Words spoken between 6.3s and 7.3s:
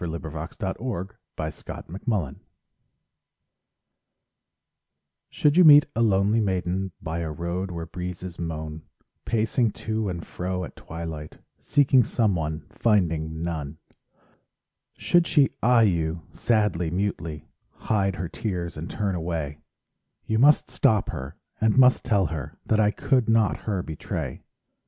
maiden By a